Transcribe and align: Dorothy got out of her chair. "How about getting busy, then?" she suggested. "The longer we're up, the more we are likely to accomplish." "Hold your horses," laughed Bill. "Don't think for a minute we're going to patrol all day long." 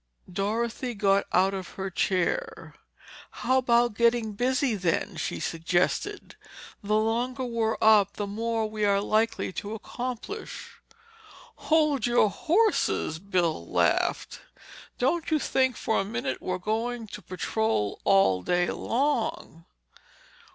Dorothy 0.33 0.95
got 0.95 1.27
out 1.31 1.53
of 1.53 1.73
her 1.73 1.91
chair. 1.91 2.73
"How 3.45 3.59
about 3.59 3.93
getting 3.93 4.33
busy, 4.33 4.73
then?" 4.73 5.15
she 5.15 5.39
suggested. 5.39 6.37
"The 6.81 6.95
longer 6.95 7.45
we're 7.45 7.77
up, 7.79 8.13
the 8.13 8.25
more 8.25 8.67
we 8.67 8.83
are 8.83 8.99
likely 8.99 9.53
to 9.53 9.75
accomplish." 9.75 10.81
"Hold 11.69 12.07
your 12.07 12.31
horses," 12.31 13.19
laughed 13.19 13.29
Bill. 13.29 14.61
"Don't 14.97 15.39
think 15.43 15.77
for 15.77 16.01
a 16.01 16.03
minute 16.03 16.41
we're 16.41 16.57
going 16.57 17.05
to 17.05 17.21
patrol 17.21 18.01
all 18.03 18.41
day 18.41 18.69
long." 18.71 19.65